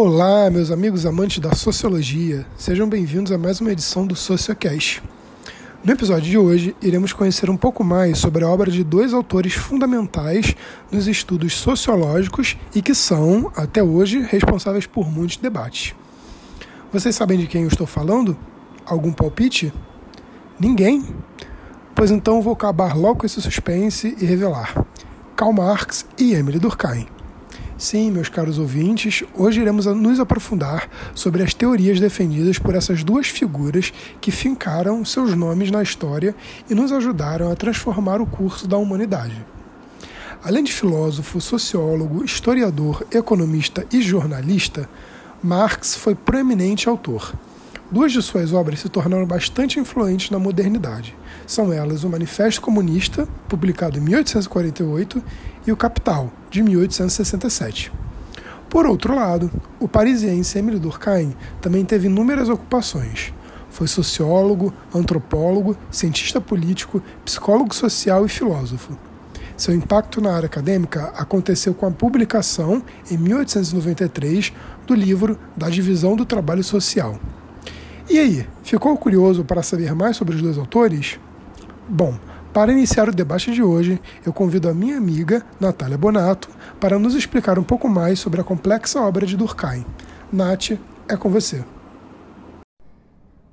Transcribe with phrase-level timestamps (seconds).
[0.00, 2.46] Olá, meus amigos amantes da sociologia.
[2.56, 5.02] Sejam bem-vindos a mais uma edição do Sociocast.
[5.84, 9.54] No episódio de hoje, iremos conhecer um pouco mais sobre a obra de dois autores
[9.54, 10.54] fundamentais
[10.88, 15.96] nos estudos sociológicos e que são, até hoje, responsáveis por muitos debates.
[16.92, 18.38] Vocês sabem de quem eu estou falando?
[18.86, 19.74] Algum palpite?
[20.60, 21.04] Ninguém?
[21.92, 24.86] Pois então vou acabar logo esse suspense e revelar.
[25.34, 27.17] Karl Marx e Emile Durkheim.
[27.78, 33.28] Sim, meus caros ouvintes, hoje iremos nos aprofundar sobre as teorias defendidas por essas duas
[33.28, 36.34] figuras que fincaram seus nomes na história
[36.68, 39.46] e nos ajudaram a transformar o curso da humanidade.
[40.42, 44.90] Além de filósofo, sociólogo, historiador, economista e jornalista,
[45.40, 47.32] Marx foi proeminente autor.
[47.90, 51.16] Duas de suas obras se tornaram bastante influentes na modernidade.
[51.46, 55.22] São elas o Manifesto Comunista, publicado em 1848,
[55.66, 57.90] e o Capital, de 1867.
[58.68, 63.32] Por outro lado, o parisiense Émile Durkheim também teve inúmeras ocupações.
[63.70, 68.98] Foi sociólogo, antropólogo, cientista político, psicólogo social e filósofo.
[69.56, 74.52] Seu impacto na área acadêmica aconteceu com a publicação, em 1893,
[74.86, 77.18] do livro Da Divisão do Trabalho Social.
[78.10, 81.20] E aí, ficou curioso para saber mais sobre os dois autores?
[81.86, 82.18] Bom,
[82.54, 86.48] para iniciar o debate de hoje, eu convido a minha amiga, Natália Bonato,
[86.80, 89.84] para nos explicar um pouco mais sobre a complexa obra de Durkheim.
[90.32, 90.70] Nath,
[91.06, 91.62] é com você.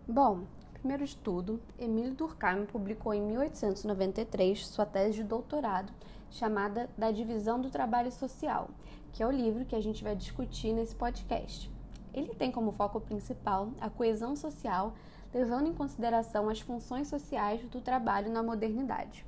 [0.07, 5.91] Bom, primeiro de tudo, Emile Durkheim publicou em 1893 sua tese de doutorado
[6.31, 8.69] chamada Da Divisão do Trabalho Social,
[9.11, 11.74] que é o livro que a gente vai discutir nesse podcast.
[12.15, 14.93] Ele tem como foco principal a coesão social,
[15.33, 19.25] levando em consideração as funções sociais do trabalho na modernidade.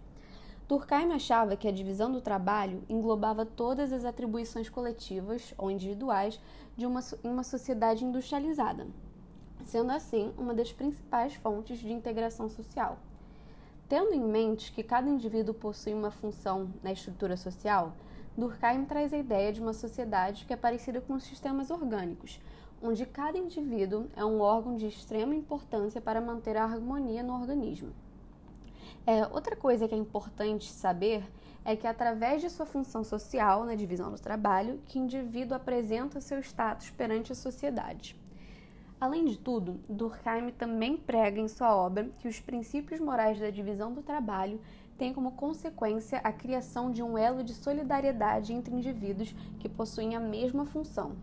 [0.69, 6.39] Durkheim achava que a divisão do trabalho englobava todas as atribuições coletivas ou individuais
[6.77, 8.87] de uma, uma sociedade industrializada,
[9.65, 12.97] sendo assim uma das principais fontes de integração social.
[13.89, 17.93] Tendo em mente que cada indivíduo possui uma função na estrutura social,
[18.37, 22.39] Durkheim traz a ideia de uma sociedade que é parecida com sistemas orgânicos,
[22.81, 27.91] onde cada indivíduo é um órgão de extrema importância para manter a harmonia no organismo.
[29.05, 31.23] É, outra coisa que é importante saber
[31.63, 36.39] é que, através de sua função social na divisão do trabalho, que indivíduo apresenta seu
[36.39, 38.15] status perante a sociedade.
[38.99, 43.93] Além de tudo, Durkheim também prega em sua obra que os princípios morais da divisão
[43.93, 44.59] do trabalho
[44.97, 50.19] têm como consequência a criação de um elo de solidariedade entre indivíduos que possuem a
[50.19, 51.15] mesma função,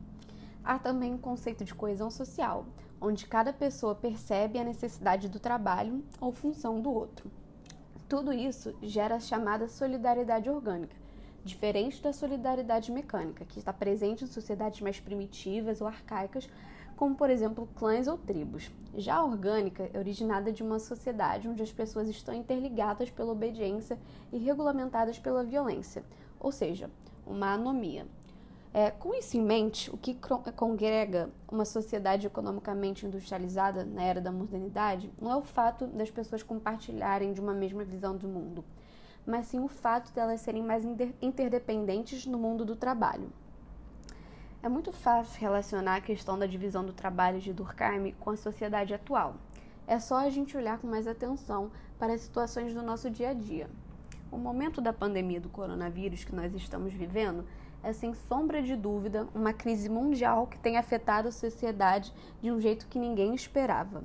[0.64, 2.64] Há também o conceito de coesão social,
[2.98, 7.30] onde cada pessoa percebe a necessidade do trabalho ou função do outro.
[8.08, 10.96] Tudo isso gera a chamada solidariedade orgânica,
[11.44, 16.48] diferente da solidariedade mecânica, que está presente em sociedades mais primitivas ou arcaicas,
[16.96, 18.70] como por exemplo clãs ou tribos.
[18.94, 23.98] Já a orgânica é originada de uma sociedade onde as pessoas estão interligadas pela obediência
[24.32, 26.02] e regulamentadas pela violência,
[26.40, 26.88] ou seja,
[27.26, 28.06] uma anomia.
[28.76, 30.18] É, com isso em mente, o que
[30.56, 36.42] congrega uma sociedade economicamente industrializada na era da modernidade não é o fato das pessoas
[36.42, 38.64] compartilharem de uma mesma visão do mundo,
[39.24, 40.84] mas sim o fato de elas serem mais
[41.22, 43.30] interdependentes no mundo do trabalho.
[44.60, 48.92] É muito fácil relacionar a questão da divisão do trabalho de Durkheim com a sociedade
[48.92, 49.36] atual.
[49.86, 53.34] É só a gente olhar com mais atenção para as situações do nosso dia a
[53.34, 53.70] dia.
[54.32, 57.44] O momento da pandemia do coronavírus que nós estamos vivendo
[57.84, 62.60] é, sem sombra de dúvida, uma crise mundial que tem afetado a sociedade de um
[62.60, 64.02] jeito que ninguém esperava.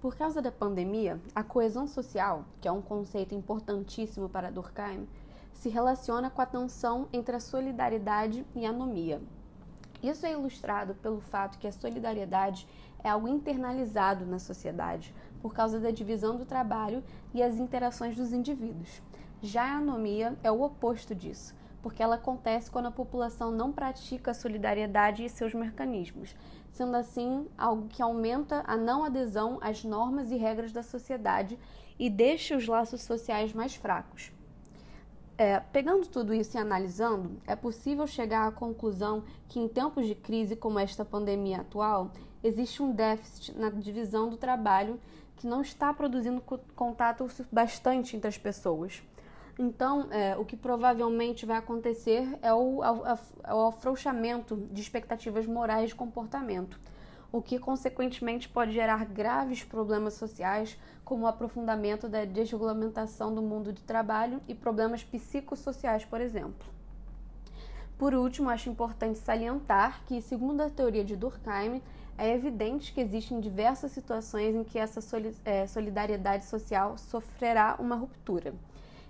[0.00, 5.06] Por causa da pandemia, a coesão social, que é um conceito importantíssimo para Durkheim,
[5.52, 9.20] se relaciona com a tensão entre a solidariedade e a anomia.
[10.02, 12.66] Isso é ilustrado pelo fato que a solidariedade
[13.04, 17.02] é algo internalizado na sociedade por causa da divisão do trabalho
[17.34, 19.02] e as interações dos indivíduos.
[19.42, 24.30] Já a anomia é o oposto disso, porque ela acontece quando a população não pratica
[24.30, 26.34] a solidariedade e seus mecanismos,
[26.72, 31.58] sendo assim algo que aumenta a não adesão às normas e regras da sociedade
[31.98, 34.32] e deixa os laços sociais mais fracos.
[35.36, 40.14] É, pegando tudo isso e analisando, é possível chegar à conclusão que, em tempos de
[40.14, 42.10] crise como esta pandemia atual,
[42.44, 45.00] existe um déficit na divisão do trabalho
[45.36, 46.42] que não está produzindo
[46.76, 49.02] contato bastante entre as pessoas.
[49.62, 55.90] Então, é, o que provavelmente vai acontecer é o, é o afrouxamento de expectativas morais
[55.90, 56.80] de comportamento,
[57.30, 63.70] o que consequentemente pode gerar graves problemas sociais, como o aprofundamento da desregulamentação do mundo
[63.70, 66.66] de trabalho e problemas psicossociais, por exemplo.
[67.98, 71.82] Por último, acho importante salientar que, segundo a teoria de Durkheim,
[72.16, 75.00] é evidente que existem diversas situações em que essa
[75.44, 78.54] é, solidariedade social sofrerá uma ruptura.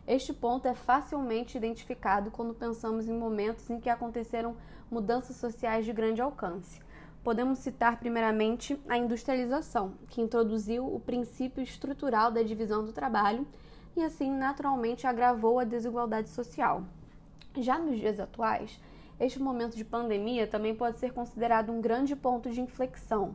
[0.07, 4.57] Este ponto é facilmente identificado quando pensamos em momentos em que aconteceram
[4.91, 6.81] mudanças sociais de grande alcance.
[7.23, 13.47] Podemos citar primeiramente a industrialização, que introduziu o princípio estrutural da divisão do trabalho
[13.97, 16.83] e assim naturalmente agravou a desigualdade social.
[17.59, 18.81] Já nos dias atuais,
[19.19, 23.35] este momento de pandemia também pode ser considerado um grande ponto de inflexão,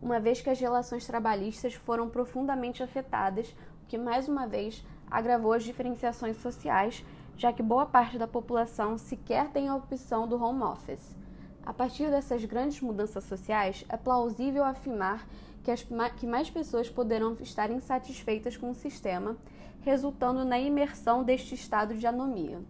[0.00, 3.50] uma vez que as relações trabalhistas foram profundamente afetadas,
[3.82, 7.04] o que mais uma vez agravou as diferenciações sociais,
[7.36, 11.16] já que boa parte da população sequer tem a opção do home office.
[11.64, 15.26] A partir dessas grandes mudanças sociais, é plausível afirmar
[15.62, 15.82] que, as,
[16.16, 19.36] que mais pessoas poderão estar insatisfeitas com o sistema,
[19.80, 22.60] resultando na imersão deste estado de anomia.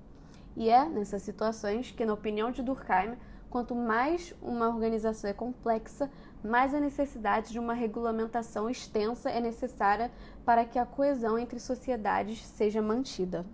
[0.57, 3.17] E é nessas situações que, na opinião de Durkheim,
[3.55, 6.11] quanto mais uma organização é complexa,
[6.43, 10.11] mais a necessidade de uma regulamentação extensa é necessária
[10.45, 13.47] para que a coesão entre sociedades seja mantida.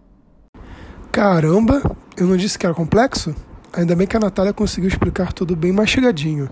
[1.13, 1.83] Caramba,
[2.17, 3.37] eu não disse que era complexo?
[3.75, 6.49] Ainda bem que a Natália conseguiu explicar tudo bem mastigadinho.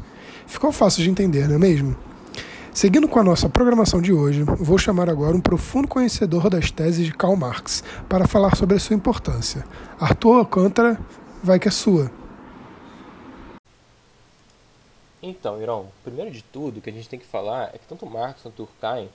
[0.47, 1.97] Ficou fácil de entender, não é mesmo?
[2.75, 7.07] Seguindo com a nossa programação de hoje, vou chamar agora um profundo conhecedor das teses
[7.07, 9.65] de Karl Marx para falar sobre a sua importância.
[9.99, 11.01] Arthur Alcântara,
[11.43, 12.11] vai que é sua.
[15.23, 18.07] Então, Irão, primeiro de tudo, o que a gente tem que falar é que tanto
[18.07, 19.09] Marx quanto Durkheim,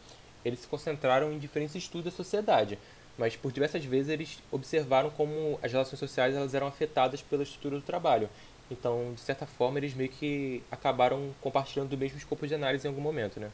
[0.44, 2.78] eles se concentraram em diferentes estudos da sociedade,
[3.18, 7.78] mas por diversas vezes eles observaram como as relações sociais elas eram afetadas pela estrutura
[7.78, 8.30] do trabalho.
[8.70, 12.90] Então, de certa forma, eles meio que acabaram compartilhando do mesmo escopo de análise em
[12.90, 13.50] algum momento, né?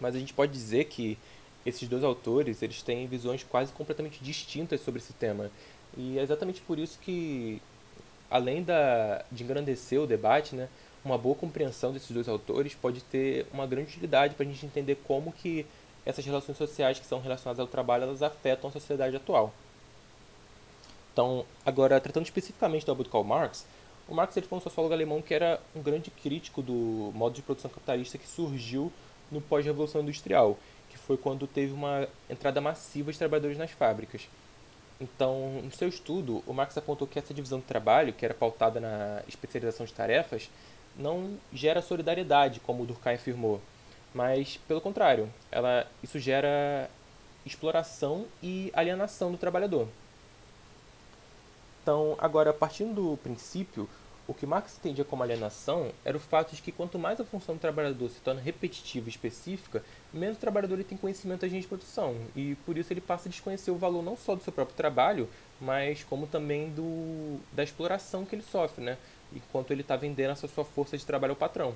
[0.00, 1.18] Mas a gente pode dizer que
[1.64, 5.50] esses dois autores, eles têm visões quase completamente distintas sobre esse tema.
[5.96, 7.60] E é exatamente por isso que,
[8.30, 10.68] além da, de engrandecer o debate, né,
[11.06, 14.96] uma boa compreensão desses dois autores pode ter uma grande utilidade para a gente entender
[15.06, 15.64] como que
[16.04, 19.52] essas relações sociais que são relacionadas ao trabalho, elas afetam a sociedade atual.
[21.12, 23.64] Então, agora, tratando especificamente do Albert Karl Marx,
[24.08, 27.42] o Marx ele foi um sociólogo alemão que era um grande crítico do modo de
[27.42, 28.92] produção capitalista que surgiu
[29.30, 30.56] no pós-revolução industrial,
[30.90, 34.28] que foi quando teve uma entrada massiva de trabalhadores nas fábricas.
[35.00, 38.80] Então, no seu estudo, o Marx apontou que essa divisão do trabalho, que era pautada
[38.80, 40.48] na especialização de tarefas,
[40.98, 43.60] não gera solidariedade, como Durkheim afirmou,
[44.14, 46.90] mas, pelo contrário, ela, isso gera
[47.44, 49.86] exploração e alienação do trabalhador.
[51.82, 53.88] Então, agora, partindo do princípio,
[54.26, 57.54] o que Marx entendia como alienação era o fato de que quanto mais a função
[57.54, 61.62] do trabalhador se torna repetitiva e específica, menos o trabalhador ele tem conhecimento da gente
[61.62, 62.16] de produção.
[62.34, 65.28] E por isso ele passa a desconhecer o valor não só do seu próprio trabalho,
[65.60, 68.98] mas como também do, da exploração que ele sofre, né?
[69.34, 71.74] Enquanto ele está vendendo essa sua força de trabalho ao patrão.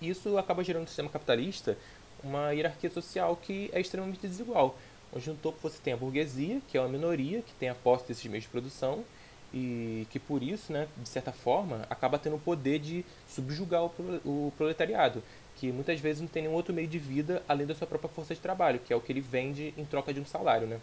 [0.00, 1.76] Isso acaba gerando no sistema capitalista
[2.22, 4.76] uma hierarquia social que é extremamente desigual
[5.12, 8.06] onde no topo você tem a burguesia, que é uma minoria que tem a posse
[8.06, 9.04] desses meios de produção
[9.52, 14.52] e que por isso, né, de certa forma, acaba tendo o poder de subjugar o
[14.56, 15.22] proletariado,
[15.56, 18.34] que muitas vezes não tem nenhum outro meio de vida além da sua própria força
[18.34, 20.80] de trabalho, que é o que ele vende em troca de um salário, né?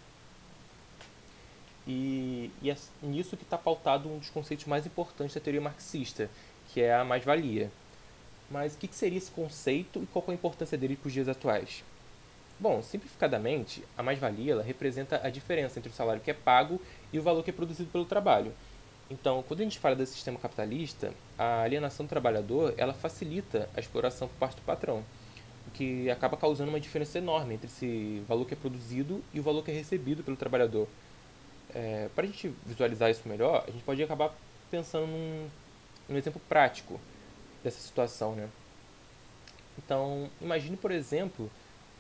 [1.88, 6.30] E, e é nisso que está pautado um dos conceitos mais importantes da teoria marxista,
[6.68, 7.72] que é a mais-valia.
[8.52, 11.14] Mas o que, que seria esse conceito e qual é a importância dele para os
[11.14, 11.84] dias atuais?
[12.60, 16.82] Bom, simplificadamente, a mais-valia representa a diferença entre o salário que é pago
[17.14, 18.52] e o valor que é produzido pelo trabalho.
[19.10, 23.80] Então, quando a gente fala desse sistema capitalista, a alienação do trabalhador ela facilita a
[23.80, 25.04] exploração por parte do patrão,
[25.68, 29.44] o que acaba causando uma diferença enorme entre esse valor que é produzido e o
[29.44, 30.88] valor que é recebido pelo trabalhador.
[31.80, 34.34] É, Para a gente visualizar isso melhor, a gente pode acabar
[34.72, 35.48] pensando num,
[36.10, 37.00] num exemplo prático
[37.64, 38.34] dessa situação.
[38.34, 38.50] Né?
[39.78, 41.52] Então, imagine, por exemplo,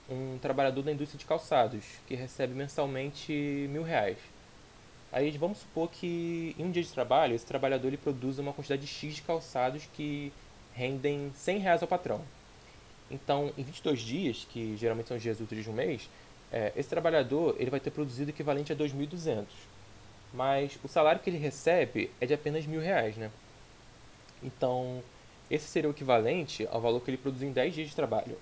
[0.09, 3.31] um trabalhador da indústria de calçados que recebe mensalmente
[3.69, 4.17] mil reais.
[5.11, 8.81] Aí vamos supor que em um dia de trabalho esse trabalhador ele produz uma quantidade
[8.81, 10.33] de X de calçados que
[10.73, 12.21] rendem 100 reais ao patrão.
[13.11, 16.09] Então, em 22 dias, que geralmente são os dias úteis de um mês,
[16.51, 19.45] é, esse trabalhador ele vai ter produzido equivalente a 2.200.
[20.33, 23.31] Mas o salário que ele recebe é de apenas mil reais, né?
[24.43, 25.01] Então,
[25.49, 28.37] esse seria o equivalente ao valor que ele produziu em 10 dias de trabalho.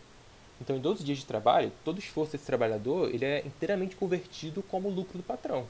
[0.59, 4.89] Então, em 12 dias de trabalho, todo esforço desse trabalhador ele é inteiramente convertido como
[4.89, 5.67] lucro do patrão.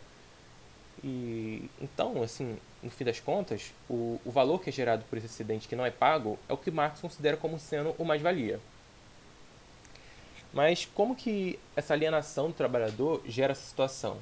[1.03, 5.27] E então, assim, no fim das contas, o, o valor que é gerado por esse
[5.27, 8.59] excedente que não é pago é o que Marx considera como sendo o mais-valia.
[10.55, 14.17] Mas como que essa alienação do trabalhador gera essa situação?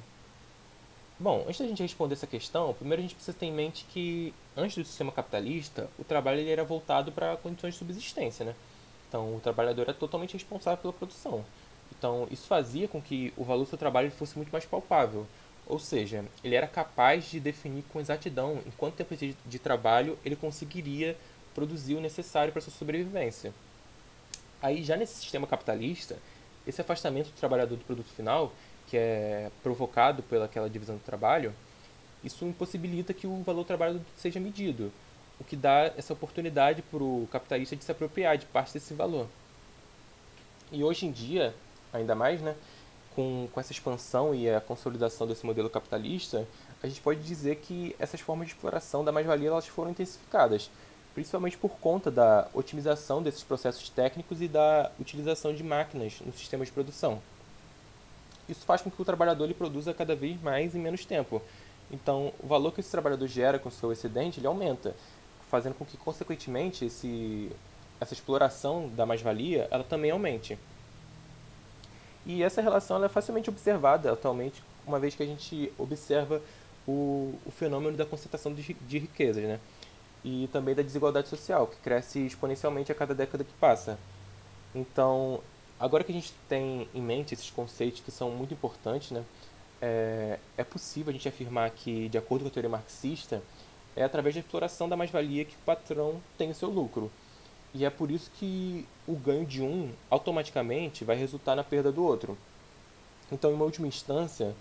[1.16, 4.34] Bom, antes da gente responder essa questão, primeiro a gente precisa ter em mente que,
[4.56, 8.54] antes do sistema capitalista, o trabalho ele era voltado para condições de subsistência, né?
[9.08, 11.44] Então, o trabalhador era totalmente responsável pela produção.
[11.96, 15.24] Então, isso fazia com que o valor do seu trabalho fosse muito mais palpável.
[15.68, 20.34] Ou seja, ele era capaz de definir com exatidão em quanto tempo de, trabalho ele
[20.34, 21.16] conseguiria
[21.54, 23.54] produzir o necessário para sua sobrevivência.
[24.64, 26.16] Aí, já nesse sistema capitalista,
[26.66, 28.50] esse afastamento do trabalhador do produto final
[28.86, 31.52] que é provocado pelaquela divisão do trabalho,
[32.24, 34.90] isso impossibilita que o valor do trabalho seja medido,
[35.38, 39.28] o que dá essa oportunidade para o capitalista de se apropriar de parte desse valor.
[40.72, 41.54] E hoje em dia,
[41.92, 42.56] ainda mais, né,
[43.14, 46.48] com, com essa expansão e a consolidação desse modelo capitalista,
[46.82, 50.70] a gente pode dizer que essas formas de exploração da mais-valia elas foram intensificadas,
[51.14, 56.64] principalmente por conta da otimização desses processos técnicos e da utilização de máquinas no sistema
[56.64, 57.20] de produção.
[58.48, 61.40] Isso faz com que o trabalhador ele produza cada vez mais em menos tempo.
[61.90, 64.94] Então, o valor que esse trabalhador gera com o seu excedente ele aumenta,
[65.50, 67.50] fazendo com que, consequentemente, esse,
[68.00, 70.58] essa exploração da mais-valia ela também aumente.
[72.26, 76.42] E essa relação ela é facilmente observada atualmente, uma vez que a gente observa
[76.86, 79.60] o, o fenômeno da concentração de, de riquezas, né?
[80.24, 83.98] E também da desigualdade social, que cresce exponencialmente a cada década que passa.
[84.74, 85.40] Então,
[85.78, 89.24] Agora que a gente tem em mente esses conceitos que são muito importantes, né,
[89.82, 93.42] é, é possível a gente afirmar que, de acordo com a teoria marxista,
[93.96, 97.10] é através da exploração da mais-valia que o patrão tem o seu lucro.
[97.74, 102.04] E é por isso que o ganho de um automaticamente vai resultar na perda do
[102.04, 102.38] outro.
[103.32, 104.54] Então, em uma última instância,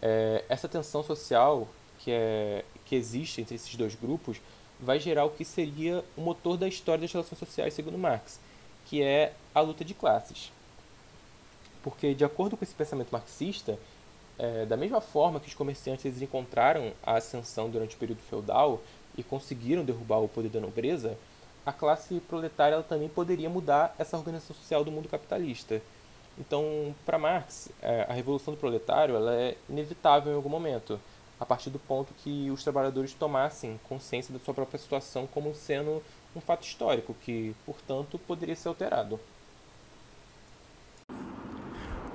[0.00, 4.40] é, essa tensão social que, é, que existe entre esses dois grupos
[4.82, 8.40] vai gerar o que seria o motor da história das relações sociais, segundo Marx,
[8.86, 10.50] que é a luta de classes.
[11.82, 13.78] Porque, de acordo com esse pensamento marxista,
[14.38, 18.80] é, da mesma forma que os comerciantes encontraram a ascensão durante o período feudal
[19.16, 21.16] e conseguiram derrubar o poder da nobreza,
[21.64, 25.80] a classe proletária ela também poderia mudar essa organização social do mundo capitalista.
[26.36, 30.98] Então, para Marx, é, a revolução do proletário ela é inevitável em algum momento,
[31.42, 36.00] a partir do ponto que os trabalhadores tomassem consciência da sua própria situação como sendo
[36.36, 39.18] um fato histórico que, portanto, poderia ser alterado.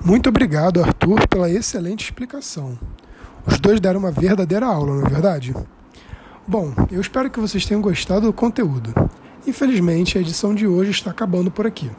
[0.03, 2.79] Muito obrigado, Arthur, pela excelente explicação.
[3.45, 5.53] Os dois deram uma verdadeira aula, não é verdade?
[6.47, 8.93] Bom, eu espero que vocês tenham gostado do conteúdo.
[9.45, 11.91] Infelizmente, a edição de hoje está acabando por aqui.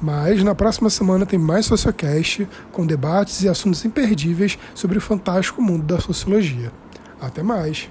[0.00, 5.62] Mas na próxima semana tem mais Sociocast, com debates e assuntos imperdíveis sobre o fantástico
[5.62, 6.70] mundo da sociologia.
[7.20, 7.88] Até mais!